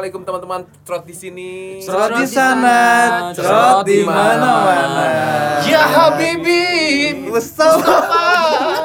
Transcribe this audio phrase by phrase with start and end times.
[0.00, 1.76] Assalamualaikum teman-teman Trot di sini.
[1.84, 2.80] Trot di sana,
[3.36, 5.60] trot di mana-mana.
[5.60, 7.20] Ya Habibi.
[7.28, 8.08] Mustafa.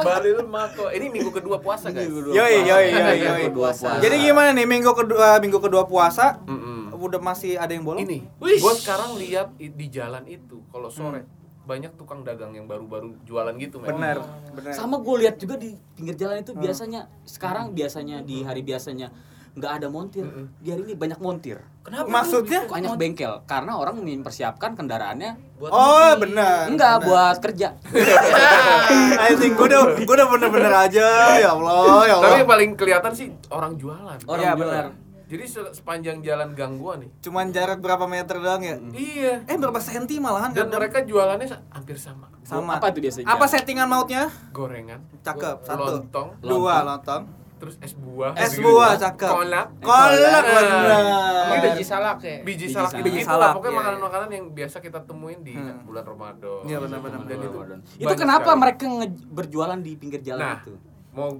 [0.04, 0.92] Balil Mako.
[0.92, 2.12] Ini minggu kedua puasa guys.
[2.12, 3.42] Yoi, yoi, yoi, yoi.
[3.48, 3.96] Kedua puasa.
[3.96, 6.36] Jadi gimana nih minggu kedua minggu kedua puasa?
[6.44, 6.92] Mm-mm.
[6.92, 8.04] Udah masih ada yang bolong?
[8.04, 11.24] Ini, gue sekarang lihat di jalan itu kalau sore
[11.64, 13.96] banyak tukang dagang yang baru-baru jualan gitu men.
[13.96, 14.20] Bener,
[14.52, 14.76] bener.
[14.76, 19.08] Sama gue lihat juga di pinggir jalan itu biasanya sekarang biasanya di hari biasanya
[19.56, 20.24] nggak ada montir.
[20.56, 21.58] Di hari ini banyak montir.
[21.80, 22.04] Kenapa?
[22.06, 22.66] Maksudnya?
[22.66, 26.68] Banyak bengkel karena orang mempersiapkan kendaraannya Buat Oh, benar.
[26.68, 27.06] enggak benar.
[27.06, 27.68] buat kerja.
[29.18, 32.28] I think gue udah gue udah bener-bener aja ya Allah ya Allah.
[32.28, 34.18] Tapi yang paling kelihatan sih orang jualan.
[34.22, 34.60] Orang Iya, jualan.
[34.60, 34.86] benar.
[35.26, 37.10] Jadi se- sepanjang jalan gang gua nih.
[37.18, 38.78] Cuman jarak berapa meter doang ya?
[38.92, 39.42] Iya.
[39.42, 40.78] Eh berapa senti malahan Dan kadang.
[40.78, 42.30] mereka jualannya hampir sama.
[42.44, 42.78] sama.
[42.78, 43.26] Apa itu biasanya?
[43.26, 44.30] Apa settingan mautnya?
[44.54, 45.02] Gorengan.
[45.18, 45.82] Cakep, satu.
[45.98, 46.28] Lontong.
[46.38, 47.26] Dua lontong.
[47.56, 48.36] Terus es buah.
[48.36, 49.30] Es buah cakep.
[49.30, 49.66] Kolak.
[49.80, 51.46] Kolak Nah.
[51.46, 52.36] Ini biji salak ya.
[52.40, 53.52] Biji Biji salak gitu Biji salak.
[53.54, 55.80] Pokoknya iya, makanan-makanan yang biasa kita temuin di Hmm.
[55.82, 56.60] bulan Ramadan.
[56.62, 57.58] Iya, benar-benar, Dan itu.
[57.96, 58.60] Itu kenapa sekali.
[58.60, 60.74] mereka nge- berjualan di pinggir jalan Nah, itu?
[61.16, 61.32] Mau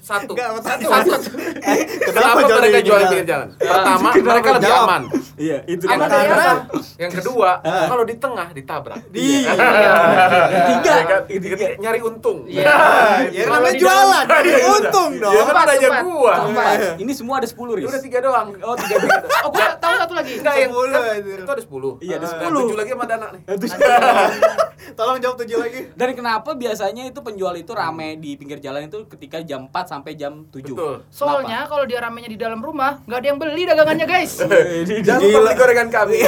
[0.00, 0.32] satu.
[0.32, 0.86] Enggak, satu.
[0.88, 1.10] satu.
[1.12, 1.30] satu.
[1.60, 3.48] Eh, Kenapa jadi mereka jual pinggir jalan?
[3.60, 4.88] Pertama, mereka lebih Jawab.
[4.88, 5.02] aman.
[5.38, 6.52] Iya, itu Yang apa?
[6.96, 8.98] yang kedua, kalau di tengah ditabrak.
[9.12, 9.52] Iya.
[10.72, 10.92] Tiga.
[10.96, 11.22] Ya kan?
[11.28, 12.48] Ketiga, nyari untung.
[12.48, 12.64] Iya.
[13.28, 14.24] Ya namanya jualan,
[14.80, 15.32] untung dong.
[15.36, 16.02] Ya kan empat.
[16.02, 16.34] gua.
[16.96, 17.86] Ini semua ada 10 Ya Riz.
[17.92, 18.48] udah tiga doang.
[18.64, 18.96] Oh, tiga.
[19.46, 20.32] Oh, gua tahu satu lagi.
[20.40, 21.92] Enggak yang Sepuluh, kan, itu ada sepuluh.
[22.00, 22.64] Iya, ada Dan 10.
[22.64, 23.42] Tujuh lagi sama Dana nih.
[24.98, 25.80] Tolong jawab tujuh lagi.
[25.94, 30.12] Dan kenapa biasanya itu penjual itu rame di pinggir jalan itu ketika jam 4 sampai
[30.12, 30.62] jam 7?
[30.68, 30.94] Betul.
[31.08, 34.38] Soalnya kalau dia ramenya di dalam rumah, nggak ada yang beli dagangannya, guys.
[35.00, 36.18] Jangan lupa beli gorengan kami.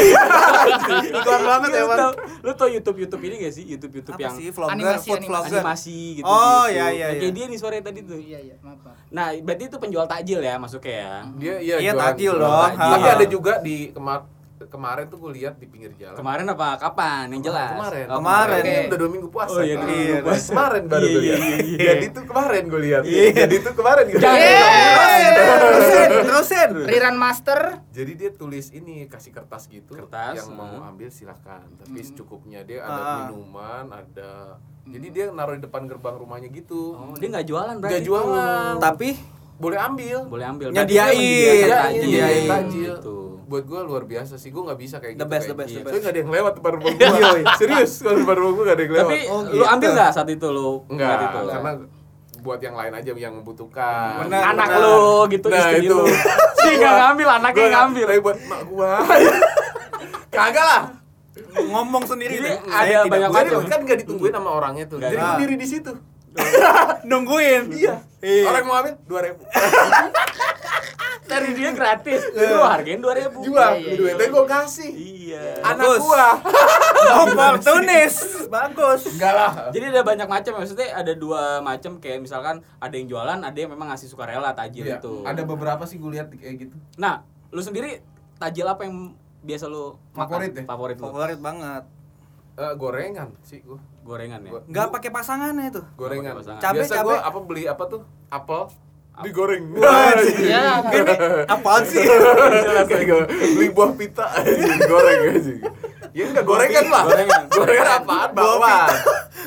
[1.12, 1.98] Iklan banget ya, Bang.
[1.98, 3.64] tau, lu tau YouTube YouTube ini gak sih?
[3.64, 5.30] YouTube YouTube Apa yang sih vlogger, Animasi, food animasi.
[5.30, 5.60] vlogger?
[5.60, 6.26] animasi gitu.
[6.26, 6.74] Oh, gitu.
[6.74, 7.20] iya, iya, iya.
[7.20, 8.18] Kayak dia nih sore tadi tuh.
[8.18, 8.78] Iya, iya, maaf.
[9.10, 11.12] Nah, berarti itu penjual takjil ya masuknya ya.
[11.36, 12.62] Dia iya Iya, jualan- takjil jualan dong.
[12.64, 12.90] takjil.
[12.90, 14.18] Tapi ada juga di kemar
[14.60, 16.12] kemarin tuh gue lihat di pinggir jalan.
[16.12, 16.76] Kemarin apa?
[16.76, 17.32] Kapan?
[17.32, 17.72] Yang jelas.
[17.72, 18.04] Kemarin.
[18.06, 18.60] Oh, Kemarin.
[18.60, 19.56] Ini udah dua minggu puasa.
[19.56, 19.80] Oh, iya, kan?
[19.80, 20.48] dua minggu Iya, puasa.
[20.50, 21.78] Kemarin baru Iya, iya, iya, iya.
[21.88, 23.02] Jadi itu kemarin gue lihat.
[23.02, 23.24] Iya.
[23.32, 25.34] Jadi itu kemarin gue lihat.
[25.40, 26.68] Terusin, terusin.
[26.84, 27.60] Riran Master.
[27.88, 29.92] Jadi dia tulis ini kasih kertas gitu.
[29.94, 31.64] Kertas, Yang mau ambil silakan.
[31.78, 33.16] Tapi secukupnya dia ada Ah.
[33.24, 34.60] minuman, ada.
[34.82, 36.92] Jadi dia naruh di depan gerbang rumahnya gitu.
[36.92, 37.92] Oh, dia nggak jualan berarti.
[37.94, 38.74] Nggak jualan.
[38.76, 39.10] Tapi
[39.60, 40.24] Boleh ambil.
[40.24, 40.72] Boleh ambil.
[40.72, 41.20] Nyediain.
[41.20, 42.96] Iya, nyediain takjil.
[42.96, 43.16] Gitu.
[43.50, 45.26] Buat gue luar biasa sih, gue nggak bisa kayak The gitu.
[45.26, 45.98] best, kayak the best, the Soalnya best.
[45.98, 47.40] nggak ada yang lewat depan rumah gue.
[47.58, 49.08] Serius, kalau depan rumah gue nggak ada yang lewat.
[49.08, 49.64] Tapi Oh, lu gitu.
[49.66, 50.70] ambil nggak saat itu lu?
[50.86, 51.38] Enggak, Saat itu?
[51.50, 51.72] karena
[52.40, 54.10] buat yang lain aja yang membutuhkan.
[54.22, 54.42] Benar.
[54.48, 54.80] anak benar.
[54.80, 55.92] lu gitu Nah, istri itu.
[55.92, 56.04] lu.
[56.62, 58.04] Sih nggak ngambil, anaknya Gua ngambil.
[58.06, 58.90] Tapi buat mak gua.
[60.32, 60.82] Kagak lah.
[61.50, 62.56] ngomong sendiri Jadi deh.
[62.62, 63.50] ada tidak banyak.
[63.50, 64.96] Jadi kan nggak ditungguin sama orangnya tuh.
[64.96, 65.26] Nggak Jadi ada.
[65.26, 65.92] gua diri di situ.
[67.02, 67.62] nungguin.
[67.74, 67.94] Iya.
[68.20, 68.44] Iya.
[68.46, 69.42] Orang mau ambil dua ribu.
[71.30, 72.20] Dari dia gratis.
[72.32, 73.30] Lu hargain 2000.
[73.40, 73.70] Jual.
[73.72, 74.30] Iya, iya, Duitnya iya.
[74.30, 74.90] gua kasih.
[74.90, 75.44] Iya.
[75.62, 76.00] Anak Bagus.
[76.02, 76.26] gua.
[77.22, 78.14] Oportunis.
[78.46, 79.02] Bagus.
[79.08, 79.50] Enggak lah.
[79.70, 83.70] Jadi ada banyak macam maksudnya ada dua macam kayak misalkan ada yang jualan, ada yang
[83.70, 85.22] memang ngasih sukarela tajil Iya, itu.
[85.22, 86.76] Ada beberapa sih gue lihat kayak gitu.
[86.96, 88.02] Nah, lu sendiri
[88.36, 90.28] tajil apa yang biasa lu makan?
[90.28, 90.62] Favorit ya?
[90.66, 91.04] Favorit lu.
[91.06, 91.84] Favorit banget.
[92.52, 93.78] Eh, gorengan sih gua.
[94.02, 94.50] Gorengan ya.
[94.50, 95.82] Gua- Nggak pakai pasangannya itu.
[95.94, 96.34] Gorengan.
[96.36, 96.60] Pasangan.
[96.60, 97.06] Cabe, Biasa cabe.
[97.06, 98.02] gua apa beli apa tuh?
[98.28, 98.62] Apel
[99.22, 99.62] digoreng.
[99.74, 100.64] Iya.
[100.86, 101.14] Ini
[101.46, 102.02] apaan sih?
[103.50, 105.54] Beli buah pita digoreng aja.
[106.10, 107.02] Ya enggak gorengan lah.
[107.06, 107.42] Gorengan.
[107.48, 108.28] Gorengan apaan?
[108.32, 108.90] Bakwan.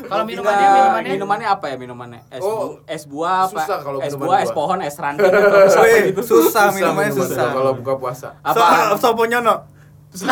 [0.03, 1.11] Kalau minumannya, minumannya.
[1.11, 2.21] minumannya apa ya minumannya?
[2.29, 3.59] Es, Oh, bu- es buah apa?
[3.59, 6.21] susah kalau es buah, es pohon, es ranting atau gitu.
[6.23, 7.47] susah minumannya minuman susah.
[7.51, 8.29] kalau buka puasa.
[8.39, 8.95] Apa?
[8.95, 9.67] So, sopo nyono.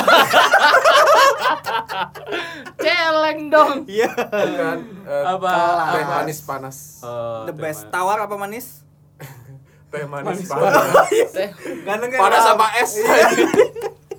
[2.78, 3.84] Celeng dong.
[3.86, 4.10] Iya.
[4.14, 5.52] Bukan eh, Apa?
[5.92, 6.78] teh manis panas.
[7.02, 7.90] Oh, The best.
[7.90, 8.82] Tawar apa manis?
[9.92, 10.84] Teh manis Manis panas.
[11.30, 11.50] Teh.
[11.84, 12.20] Ganteng kan?
[12.22, 12.92] Panas sama es.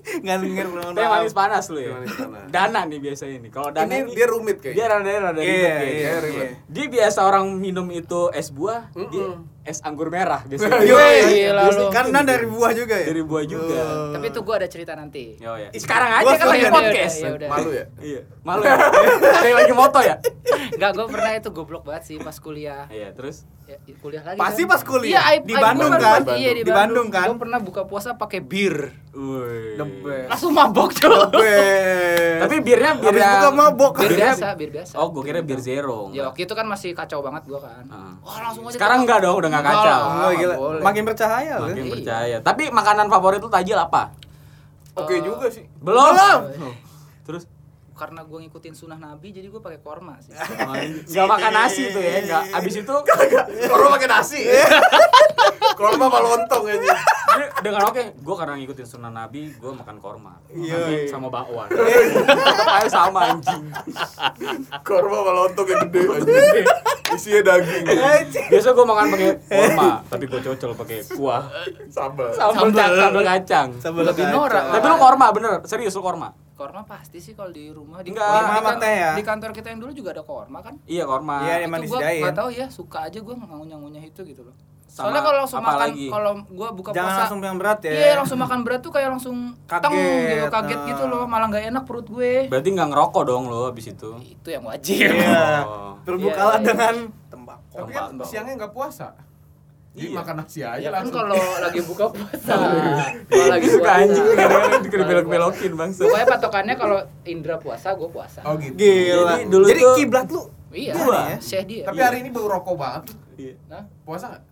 [0.03, 1.97] Nggak denger Teh manis panas lu ya.
[2.47, 3.49] Dana nih biasanya nih.
[3.49, 4.85] Kalau dana Ini ini dia rumit dia kayaknya.
[4.93, 5.89] rada rada Iya, kayaknya.
[5.89, 6.37] iya, ribet.
[6.37, 6.49] iya.
[6.69, 9.27] Dia biasa orang minum itu es buah, dia
[9.63, 10.83] es anggur merah biasanya.
[10.83, 11.85] Yo, Gila lu.
[11.89, 13.07] Karena dari buah juga ya?
[13.09, 13.79] Dari buah juga.
[13.79, 14.13] Oh.
[14.13, 15.39] Tapi itu gua ada cerita nanti.
[15.41, 15.71] Oh ya.
[15.73, 17.17] Sekarang aja Gua kan lagi podcast.
[17.17, 17.49] Ya udah.
[17.49, 17.85] Malu ya?
[17.97, 18.21] Iya.
[18.43, 18.77] Malu ya.
[19.47, 20.17] Yang lagi moto ya?
[20.69, 22.85] Enggak, gua pernah itu goblok banget sih pas kuliah.
[22.91, 23.47] Iya, terus
[23.95, 24.37] kuliah lagi.
[24.37, 24.71] Pasti kan.
[24.71, 25.11] pas kuliah.
[25.11, 26.21] Iya, aib- Di aib Bandung kan?
[26.33, 27.27] Iya, di, Di Bandung kan?
[27.35, 28.93] Pernah buka puasa pakai bir.
[29.11, 29.77] Wih.
[30.27, 31.29] Langsung mabok tuh.
[32.39, 33.93] Tapi birnya bir Habis yang- buka mabok.
[33.99, 34.95] Bir biasa, bir biasa.
[34.95, 36.11] Oh, gua kira bir zero.
[36.11, 37.85] Ya waktu itu kan masih kacau banget gua kan.
[37.89, 38.13] Ah.
[38.19, 38.75] Wah, langsung aja.
[38.75, 40.01] Sekarang enggak dong, udah enggak kacau.
[40.03, 40.55] Oh, gila.
[40.57, 40.83] boleh.
[40.83, 41.55] Makin bercahaya.
[41.59, 42.37] Makin percaya.
[42.41, 44.11] Tapi makanan favorit lu tajil apa?
[44.93, 45.65] Oke Eh, juga sih.
[45.79, 46.13] Belum.
[46.13, 46.73] Belum.
[47.23, 47.45] Terus
[48.03, 50.35] Karena gua ngikutin sunnah Nabi jadi gua pakai korma sih.
[51.07, 52.45] enggak makan nasi tuh ya, enggak.
[52.51, 52.95] Abis itu
[53.71, 54.43] Kalau pakai nasi.
[55.73, 56.95] Korma sama lontong aja.
[57.65, 60.37] Dengan oke, gue karena ngikutin sunnah Nabi, gue makan korma.
[60.53, 61.09] Iya, iya.
[61.09, 61.73] sama bakwan.
[62.77, 63.73] Kayak sama anjing.
[64.85, 66.33] Korma sama lontong yang gede aja.
[67.17, 67.85] Isinya daging.
[68.53, 71.43] Biasa gue makan pakai korma, tapi gue cocol pakai kuah.
[71.89, 72.31] Sambal.
[72.37, 72.93] Sambal Sambal.
[73.01, 73.69] sambal kacang.
[73.81, 74.37] Sambal Lebih kacang.
[74.37, 74.65] norak.
[74.77, 76.29] Tapi lu korma bener, serius lu korma.
[76.63, 78.23] Korma pasti sih kalau di rumah di, Enggak.
[78.29, 79.11] di, Korma di, teh ya?
[79.13, 81.37] di kantor kita yang dulu juga ada korma kan Iya korma.
[81.43, 82.23] Iya, emang itu gua disediain.
[82.23, 84.55] nggak tahu ya suka aja gua ngunyah-ngunyah itu gitu loh
[84.85, 87.91] Sama soalnya kalau langsung makan kalau gua buka Jangan puasa langsung yang berat ya.
[87.91, 90.89] iya langsung makan berat tuh kayak langsung Kaget, teng gitu kaget nah.
[90.89, 94.11] gitu loh malah nggak enak perut gue Berarti nggak ngerokok dong lo abis itu.
[94.23, 95.65] itu yang wajib Iya.
[95.65, 95.97] Oh.
[96.03, 96.69] Berbukalah Iya, iya.
[96.69, 96.95] dengan
[97.27, 97.77] tembakau.
[97.79, 99.17] Tapi kan siangnya nggak puasa.
[99.93, 100.17] Jadi Iya.
[100.17, 101.17] makan nasi aja ya kan langsung.
[101.19, 102.55] kalau lagi buka puasa
[103.29, 105.91] kalau lagi Suka anjing kadang-kadang Kalau dibelok-belokin bang.
[105.93, 108.73] pokoknya patokannya kalau Indra puasa gue puasa Oh gitu.
[108.75, 109.37] Gila.
[109.37, 110.43] Jadi dulu Jadi tuh- kiblat lu.
[110.71, 111.21] iya Gua.
[111.29, 111.37] ya?
[111.39, 113.05] syekh dia Tapi hari ini bau rokok banget.
[113.35, 113.55] Iya.
[113.67, 114.43] Nah, Puasa nggak?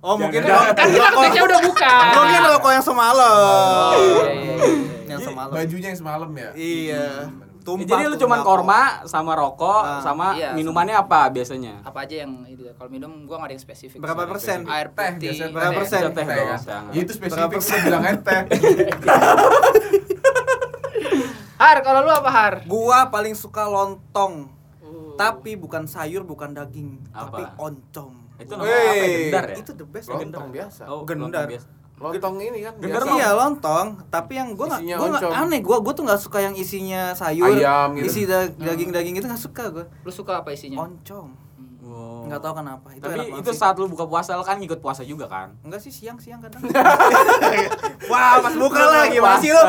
[0.00, 0.72] Oh, mungkin Jangan.
[0.72, 3.92] kan kita konteksnya udah buka Mungkin rokok yang semalam.
[3.92, 4.84] Oh, iya, iya, iya, iya.
[5.06, 5.52] Yang semalam.
[5.52, 6.50] Bajunya yang semalam ya.
[6.54, 7.04] Iya.
[7.04, 7.04] Ya,
[7.60, 7.84] Tumpah.
[7.86, 11.80] jadi lu cuman korma sama rokok Ah, sama iya, minumannya apa biasanya?
[11.80, 14.64] apa aja yang itu kalau minum gua nggak ada yang spesifik Berapa persen?
[14.64, 15.78] air Teh putih biasanya Berapa teh.
[15.78, 16.00] persen?
[16.00, 16.90] Teh Teh jangan.
[16.90, 18.40] Ya itu spesifik udah bilangnya teh.
[21.60, 24.48] har kalau lu apa har Gua paling suka lontong.
[24.80, 25.12] Uh.
[25.14, 27.28] Tapi bukan sayur, bukan daging, Apa?
[27.28, 28.12] tapi oncom.
[28.38, 29.04] Itu namanya apa ya?
[29.20, 29.56] Gendar ya?
[29.58, 30.08] Itu the best.
[30.08, 30.82] Lontong biasa.
[30.88, 31.44] Oh, Gendar.
[31.44, 31.68] lontong biasa.
[32.00, 33.12] Lontong ini kan Gendar biasa.
[33.14, 35.40] Iya lontong, tapi yang gue nggak, Isinya gue nggak oncom.
[35.44, 38.06] aneh, gue gue tuh nggak suka yang isinya sayur, Ayam gitu.
[38.06, 39.84] isi da- daging-daging itu nggak suka gue.
[39.84, 41.28] lu suka apa isinya Oncom,
[41.82, 42.24] Wow.
[42.24, 42.88] nggak tahu kenapa.
[42.90, 45.52] Itu Tapi itu saat lu buka puasa lu kan ngikut puasa juga kan?
[45.60, 46.62] enggak sih siang-siang kadang.
[48.10, 49.62] Wah, pas buka lagi masih lu.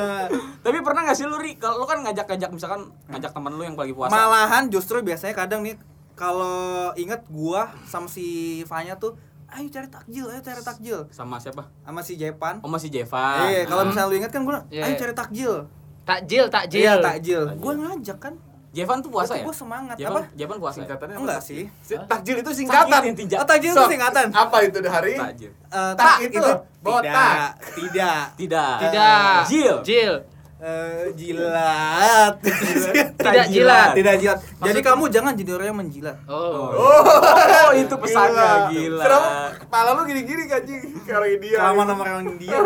[0.64, 3.74] Tapi pernah gak sih lu Ri, kalau lu kan ngajak-ngajak misalkan ngajak temen lu yang
[3.74, 4.12] lagi puasa.
[4.12, 5.74] Malahan justru biasanya kadang nih
[6.12, 6.52] kalau
[6.94, 8.26] inget gua sama si
[8.62, 9.16] Fanya tuh,
[9.52, 10.98] ayo cari takjil, ayo cari takjil.
[11.10, 11.68] sama siapa?
[11.80, 12.58] Sama si Jepan.
[12.58, 13.44] Oh masih Jeva.
[13.46, 13.90] Iya, kalau Hmm.
[13.90, 15.54] misalnya lu inget kan gua, Iya, ayo cari takjil.
[16.02, 17.42] takjil takjil Iya, takjil.
[17.46, 17.60] Takjil.
[17.60, 18.34] Gua ngajak kan.
[18.72, 19.44] Jevan tuh puasa Berarti ya?
[19.44, 19.94] Gua semangat.
[19.94, 20.32] Jevan, Apa?
[20.32, 20.72] Jevan puasa.
[20.72, 20.80] ya?
[20.80, 21.22] Singkatannya apa?
[21.22, 21.62] Enggak sih.
[21.84, 23.36] Si- Takjil itu Singkatan intinya.
[23.36, 24.26] Oh, takjil itu singkatan.
[24.32, 25.14] Apa itu hari?
[25.14, 25.50] Takjil.
[25.52, 27.48] Eh, Tak itu, tidak, botak.
[27.76, 28.24] tidak.
[28.34, 28.74] Tidak.
[28.80, 29.76] tidak Jil.
[29.84, 30.14] jil
[30.62, 32.38] Eh, jilat.
[32.38, 33.98] Tidak jilat.
[33.98, 34.38] Tidak jilat.
[34.62, 36.16] Jadi kamu jangan jadi orang yang menjilat.
[36.24, 39.02] oh Oh, itu pesannya gila.
[39.02, 39.28] Kenapa
[39.58, 41.02] kepala lu gini-gini anjing?
[41.02, 41.56] Kayak orang India.
[41.58, 42.56] Sama orang India.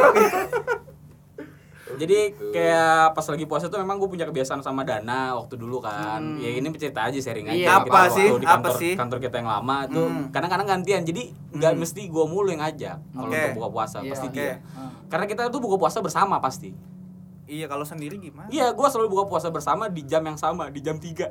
[1.97, 2.19] Jadi
[2.53, 6.21] kayak pas lagi puasa tuh memang gue punya kebiasaan sama Dana waktu dulu kan.
[6.21, 6.37] Hmm.
[6.37, 7.57] Ya ini cerita aja sharing aja.
[7.57, 8.29] Iya, apa sih?
[8.29, 8.93] Di Apa kantor, sih?
[8.93, 10.29] kantor kita yang lama tuh Hmm.
[10.29, 11.01] kadang-kadang gantian.
[11.01, 11.81] Jadi nggak Hmm.
[11.81, 14.37] mesti gue mulu yang ngajak kalau untuk buka puasa Iya, pasti oke.
[14.37, 14.61] dia.
[14.77, 14.93] Ah.
[15.09, 16.77] Karena kita tuh buka puasa bersama pasti.
[17.47, 18.51] Iya, kalau sendiri gimana?
[18.51, 21.31] Iya, gue selalu buka puasa bersama di jam yang sama, di jam 3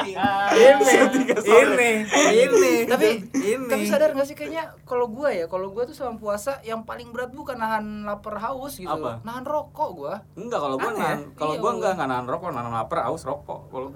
[0.00, 1.04] ini,
[1.44, 1.92] ini,
[2.40, 2.74] ini.
[2.86, 3.68] tapi ini.
[3.68, 7.12] tapi sadar gak sih kayaknya kalau gua ya kalau gua tuh selama puasa yang paling
[7.12, 9.20] berat bukan nahan lapar haus gitu Apa?
[9.20, 10.96] nahan rokok gua Enggak, kalau gue ya?
[10.96, 11.76] nahan, kalau Iya, gue gua.
[11.76, 13.60] enggak enggak nahan rokok, nahan lapar, aus rokok.
[13.68, 13.88] Kalau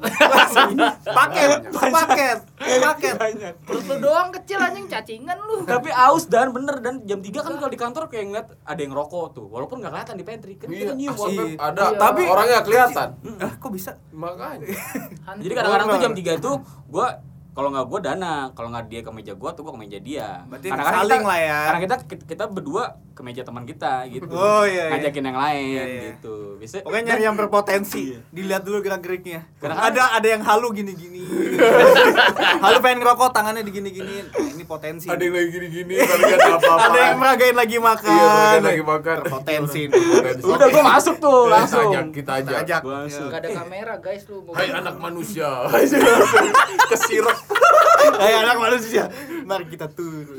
[1.19, 2.39] paket, paket,
[3.17, 3.55] paket.
[3.65, 7.53] perut lu doang kecil anjing cacingan lu Tapi aus dan bener dan jam 3 kan
[7.57, 9.47] kalau di kantor kayak ngeliat ada yang rokok tuh.
[9.49, 10.53] Walaupun nggak kelihatan di pantry.
[10.57, 11.13] Kan Iya,
[11.57, 11.99] Ada, Iya.
[11.99, 13.09] tapi orangnya kelihatan.
[13.39, 13.91] Ah, kok bisa?
[14.11, 14.67] Makanya.
[15.45, 16.55] Jadi kadang-kadang tuh jam 3 tuh
[16.87, 17.07] gua
[17.55, 20.43] kalau nggak gua dana, kalau nggak dia ke meja gua tuh gua ke meja dia.
[20.51, 21.59] Berarti Kadang-kadang saling kita, lah ya.
[21.71, 22.83] Karena kita kita berdua
[23.15, 24.27] ke meja teman kita gitu.
[24.29, 24.93] Oh, iya, iya.
[24.93, 26.03] Ngajakin yang lain Iya, iya.
[26.13, 26.59] gitu.
[26.59, 28.19] Bisa Pokoknya nyari yang berpotensi.
[28.29, 29.47] Dilihat dulu gerak-geriknya.
[29.57, 31.23] Kadang-kadang- Ada ada yang halu gini-gini.
[32.65, 34.27] halu pengen ngerokok, tangannya digini-giniin.
[34.29, 35.07] Nah, ini potensi.
[35.07, 36.83] Ada yang lagi gini-gini, tapi nggak ada apa-apa.
[36.85, 38.11] Ada yang meragain lagi makan.
[38.11, 39.17] Iya, lagi makan.
[39.31, 39.81] Potensi.
[40.15, 40.43] Potensi.
[40.45, 41.89] Udah gua masuk tuh Kita langsung.
[41.89, 42.59] ajak, kita ajak.
[42.67, 42.81] Ajak.
[42.83, 43.29] Gua langsung.
[43.31, 45.51] Gak ada kamera guys lu Hai anak manusia.
[46.91, 47.39] Kesirok
[48.15, 49.05] Kayak anak manusia.
[49.45, 50.35] Mari kita turun.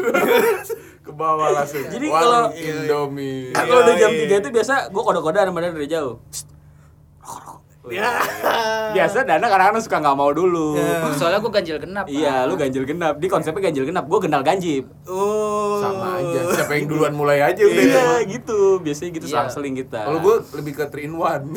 [1.06, 1.86] Ke bawah langsung.
[1.94, 3.54] Jadi kalau- Indomie.
[3.54, 4.26] Nah, kalau udah jam Iya.
[4.28, 6.18] 3 itu biasa gua kode-kode sama dia dari jauh.
[7.86, 8.18] Ya.
[8.98, 10.74] Biasa Dana kadang-kadang suka nggak mau dulu.
[10.74, 11.06] Ya.
[11.14, 13.22] soalnya gua ganjil genap Iya, lu ganjil genap.
[13.22, 14.90] Di konsepnya ganjil genap, gua gendal ganjip.
[15.06, 15.78] Oh.
[15.78, 16.50] sama aja.
[16.52, 17.84] Siapa yang duluan mulai aja udah.
[17.86, 18.82] Iya, gitu.
[18.82, 19.54] Biasanya gitu Iya.
[19.54, 20.02] seling kita.
[20.02, 21.54] Kalau gue lebih ke 3 in 1.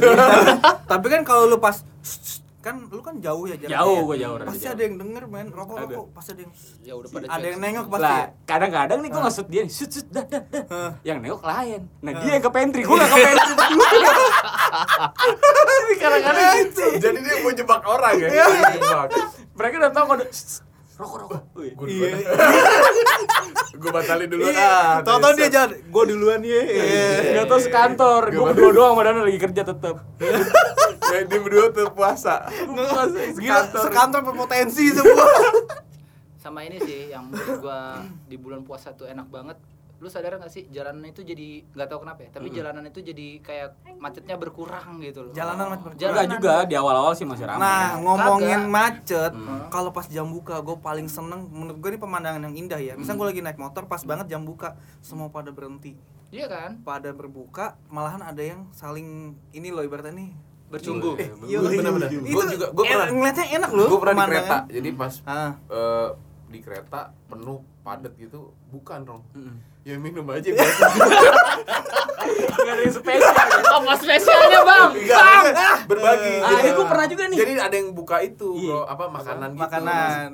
[0.85, 1.81] Tapi kan kalau lu pas
[2.69, 4.05] kan lu kan jauh ya jaraknya Jauh, ya.
[4.05, 4.73] gua jauh, Pasti jauh.
[4.73, 5.85] ada yang denger men rokok Ada.
[5.89, 8.27] rokok pasti ada yang ya udah pada ada yang nengok pasti lah ya.
[8.45, 10.91] kadang-kadang nih gue nggak dia nih sut sut dah dah dah Hah.
[11.03, 12.21] yang nengok klien nah Hah.
[12.21, 13.55] dia yang ke pantry gue nggak ke pantry
[15.99, 18.29] kadang-kadang gitu Jadi dia mau jebak orang ya.
[18.29, 18.45] Iya.
[19.51, 20.61] Mereka udah tahu kode "Shh, shh,
[20.99, 21.41] rokok rokok.
[21.55, 22.11] Gue Iya.
[23.79, 24.59] Gue batalin dulu Iya.
[24.59, 24.93] ah.
[25.01, 25.55] Tahu-tahu dia besok.
[25.55, 26.61] jalan, gua duluan ya.
[27.33, 32.51] nggak tahu sekantor gue berdua doang Dana lagi kerja tetap Ya, dia berdua tuh puasa.
[33.33, 35.25] Gila, sekantor berpotensi semua.
[36.39, 39.59] sama ini sih yang menurut gua di bulan puasa tuh enak banget
[39.99, 43.29] lu sadar gak sih jalanan itu jadi nggak tahu kenapa ya tapi jalanan itu jadi
[43.41, 46.07] kayak macetnya berkurang gitu loh Jalanan macet berkurang.
[46.09, 47.59] Enggak juga di awal-awal sih masih ramai.
[47.61, 48.71] Nah, ngomongin Kagak.
[48.71, 49.67] macet, Hmm.
[49.69, 51.47] kalau pas jam buka, gue paling seneng.
[51.49, 52.95] Menurut gue ini pemandangan yang indah ya.
[52.95, 55.99] Misal gue lagi naik motor, pas banget jam buka, semua pada berhenti,
[56.31, 57.75] iya kan pada berbuka.
[57.89, 59.09] Malahan ada yang saling
[59.51, 60.31] ini loh ibaratnya nih
[60.69, 62.09] bercumbu Eh, Iya, bener-bener.
[62.13, 63.89] Itu Gua juga- gua pernah- en- ngeliatnya enak loh.
[63.89, 65.51] gue pernah di kereta jadi pas Ah.
[66.49, 69.57] Di kereta penuh padat gitu bukan dong Mm-mm.
[69.85, 70.53] ya minum aja
[72.41, 73.35] ada yang spesial.
[73.69, 77.39] apa spesialnya bang Enggak, berbagi Ah, Jadi- ini gua pernah juga nih.
[77.39, 78.69] jadi ada yang buka itu Iya.
[78.69, 80.29] bro apa makanan gitu Makanan.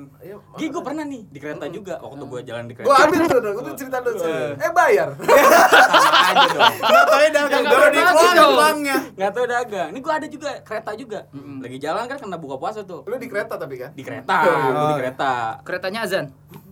[0.55, 2.87] Gih, gue pernah nih di kereta juga waktu gue jalan di kereta.
[2.87, 4.19] gue ambil tuh gue tuh cerita dulu
[4.55, 5.09] eh bayar
[5.95, 6.73] sama aja dong.
[6.81, 8.53] Nggak tahu ya dagang baru dikeluarin dong.
[8.55, 8.97] uangnya.
[9.13, 9.87] Nggak tahu dagang.
[9.87, 11.19] Ini gue ada juga kereta juga.
[11.35, 13.01] Lagi jalan kan kena buka puasa tuh.
[13.05, 15.33] lu di kereta tapi kan Di kereta, gua di kereta.
[15.61, 16.25] keretanya azan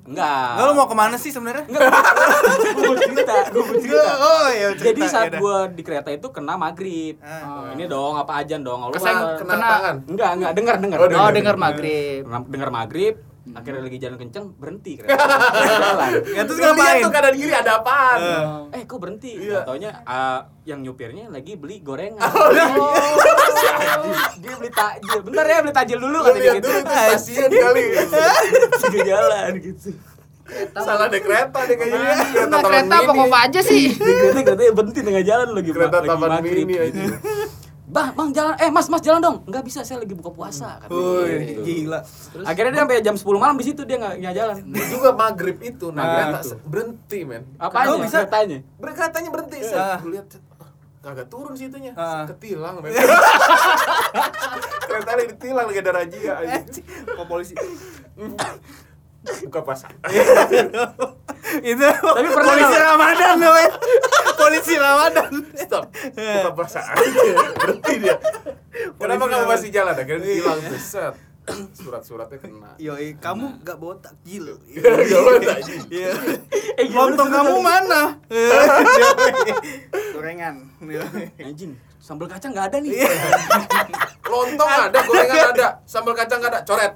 [0.04, 0.48] Enggak.
[0.60, 1.64] Nggak lu mau ke mana sih sebenarnya?
[1.64, 4.12] Gue mau cerita, gue cerita.
[4.20, 5.40] Oh iya Jadi cerita, saat yaudah.
[5.40, 7.16] gue di kereta itu kena maghrib.
[7.24, 7.72] Ah.
[7.72, 8.84] Ini dong apa ajan dong.
[8.84, 10.98] Lu kan- kena, kena- tangan Enggak, enggak dengar dengar.
[11.00, 11.32] Oh, oh dengar.
[11.32, 13.16] dengar maghrib dengar maghrib.
[13.44, 15.20] Akhirnya lagi jalan kenceng berhenti kereta.
[15.84, 16.12] jalan.
[16.32, 17.04] Ya terus lihat ngapain?
[17.04, 18.20] tuh kanan kiri ada apaan
[18.72, 19.32] Eh kok berhenti?
[19.36, 19.44] Iya.
[19.44, 19.60] Iya.
[19.68, 22.24] Taunya ah, yang nyupirnya lagi beli gorengan.
[22.24, 22.72] Oh, iya.
[24.84, 25.20] takjil.
[25.24, 26.44] Bentar ya beli takjil dulu lihat gitu.
[26.62, 27.84] dulu itu stasiun kali
[28.76, 29.90] Sudah jalan gitu.
[30.76, 31.98] salah deh kereta deh kayaknya
[32.30, 35.98] kereta nah, taman kereta apa kok aja sih kereta kereta berhenti tengah jalan lagi kereta
[36.04, 36.84] taman maghrib mini gitu.
[36.84, 37.04] aja
[37.84, 38.58] Bang, bang jalan.
[38.58, 39.38] Eh, Mas, Mas jalan dong.
[39.46, 41.62] Enggak bisa, saya lagi buka puasa katanya Wih, gitu.
[41.62, 42.00] gila.
[42.42, 44.56] Akhirnya dia sampai jam 10 malam di situ dia nggak nggak jalan.
[44.66, 47.86] Dia juga maghrib itu nah, Nah, kereta berhenti men Apanya?
[47.86, 48.18] Kau bisa?
[48.26, 48.58] Keretanya?
[48.82, 50.02] Ber- keretanya berhenti Iya.
[50.02, 50.28] gue lihat
[51.04, 52.24] kagak turun situnya Ah.
[52.26, 52.96] ketilang men
[54.88, 56.64] kereta lagi ditilang lagi ada razia aja.
[57.12, 57.54] Kok polisi?
[59.24, 59.88] buka pasar
[61.64, 62.76] itu Tapi pernah polisi?
[62.78, 63.72] Ramadan namanya.
[64.42, 65.32] polisi Ramadan.
[65.56, 66.92] stop buka pasar
[67.56, 68.16] berhenti dia
[68.96, 71.16] kenapa kamu masih jalan akhirnya ditilang tuh set
[71.76, 74.56] surat-suratnya kena Yoi, kamu gak bawa takjil.
[74.64, 75.84] Gak bawa takjil.
[75.92, 76.16] Iya.
[76.80, 78.02] Eh, gimana Lontong kamu mana?
[80.14, 80.56] Gorengan.
[81.50, 82.92] Anjing, sambal kacang nggak ada nih.
[84.32, 86.94] Lontong ada gorengan ada sambal kacang nggak ada coret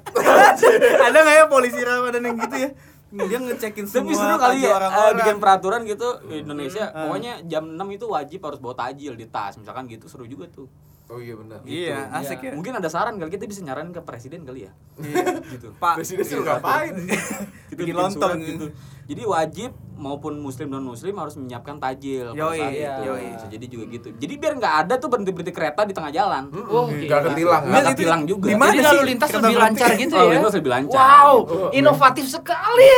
[1.07, 2.69] Ada nggak ya polisi Ramadan yang gitu ya?
[3.07, 5.07] Dia ngecekin semua Tapi seru kali ya orang-orang.
[5.07, 6.91] eh, bikin peraturan gitu di Indonesia.
[6.91, 10.67] Pokoknya jam 6 itu wajib harus bawa tajil di tas, misalkan gitu seru juga tuh.
[11.07, 12.51] Oh iya benar Iya, asik ya.
[12.51, 14.71] Mungkin ada saran kali kita bisa nyaranin ke presiden kali ya.
[14.97, 15.23] Iya.
[15.53, 15.71] gitu.
[15.73, 16.93] Pak, presiden suruh ngapain
[17.69, 18.65] Kita Bikin lontong surat gitu.
[19.07, 22.35] Jadi wajib maupun muslim non muslim harus menyiapkan tajil.
[22.35, 22.91] Yoi, saat iya.
[22.93, 23.01] itu.
[23.07, 23.25] yoi.
[23.33, 24.07] Bisa jadi juga gitu.
[24.13, 26.43] Jadi biar nggak ada tuh berhenti berhenti kereta di tengah jalan.
[26.51, 27.19] Oh, nggak gila.
[27.31, 28.45] ketilang Nggak itu ketilang juga.
[28.45, 28.85] di mana Jadi sih?
[28.85, 29.63] lalu lintas lebih berhenti.
[29.63, 30.99] lancar gitu Lalu ya lintas lebih lancar.
[30.99, 32.93] wow Oh, inovatif sekali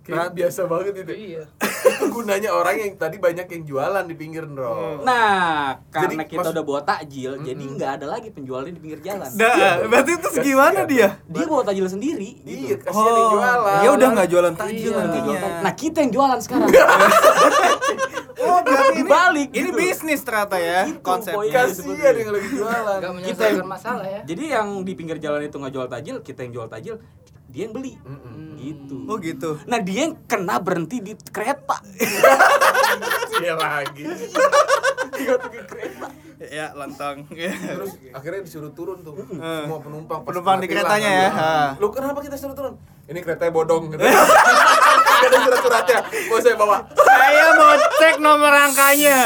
[0.00, 1.42] Kayak biasa banget itu iya
[2.20, 6.52] gunanya orang yang tadi banyak yang jualan di pinggir bro Nah, karena Jadi, kita maksud-
[6.52, 9.28] udah bawa takjil, jadi nggak ada lagi penjualnya di pinggir jalan.
[9.32, 11.08] Dah, berarti itu gimana dia?
[11.24, 12.36] Dia bawa takjil sendiri.
[12.42, 12.82] iya Gitu.
[12.82, 14.98] kasihan yang jualan dia udah nggak jualan takjil Iya.
[15.00, 15.38] nantinya.
[15.60, 16.68] Nah, kita yang jualan sekarang.
[18.40, 19.76] Oh, berarti ini, Dibalik ini gitu.
[19.76, 21.52] bisnis ternyata ya Gitu, konsepnya.
[21.60, 25.52] kasihan yang lagi jualan Kita menyelesaikan yang- masalah ya Jadi yang di pinggir jalan itu
[25.54, 26.94] nggak jual tajil, kita yang jual tajil,
[27.50, 27.98] dia yang beli.
[28.00, 28.54] Mm-mm.
[28.56, 28.96] Gitu.
[29.04, 29.58] Oh gitu.
[29.64, 31.82] Nah, dia yang kena berhenti di kereta.
[33.36, 34.04] iya lagi
[36.40, 37.28] Ya, lontong.
[37.28, 41.20] terus akhirnya disuruh turun tuh semua penumpang pas Penumpang di keretanya ya.
[41.20, 41.32] kan.
[41.36, 41.52] Ha.
[41.76, 44.16] lu kenapa kita suruh turun ini keretanya bodong gitu Nggak
[45.26, 49.18] ada surat-suratnya mau saya bawa Saya mau cek nomor rangkanya.